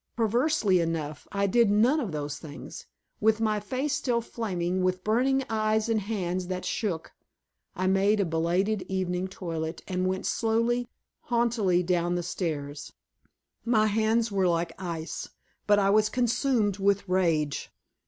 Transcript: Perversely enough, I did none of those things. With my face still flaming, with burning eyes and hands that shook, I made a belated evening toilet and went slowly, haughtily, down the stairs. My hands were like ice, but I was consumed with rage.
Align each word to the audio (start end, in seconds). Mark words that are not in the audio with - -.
Perversely 0.15 0.79
enough, 0.79 1.27
I 1.31 1.45
did 1.45 1.69
none 1.69 1.99
of 1.99 2.11
those 2.11 2.39
things. 2.39 2.87
With 3.19 3.39
my 3.39 3.59
face 3.59 3.93
still 3.93 4.19
flaming, 4.19 4.81
with 4.81 5.03
burning 5.03 5.43
eyes 5.47 5.89
and 5.89 5.99
hands 6.01 6.47
that 6.47 6.65
shook, 6.65 7.11
I 7.75 7.85
made 7.85 8.19
a 8.19 8.25
belated 8.25 8.81
evening 8.89 9.27
toilet 9.27 9.83
and 9.87 10.07
went 10.07 10.25
slowly, 10.25 10.87
haughtily, 11.19 11.83
down 11.83 12.15
the 12.15 12.23
stairs. 12.23 12.91
My 13.63 13.85
hands 13.85 14.31
were 14.31 14.47
like 14.47 14.71
ice, 14.81 15.29
but 15.67 15.77
I 15.77 15.91
was 15.91 16.09
consumed 16.09 16.77
with 16.79 17.07
rage. 17.07 17.69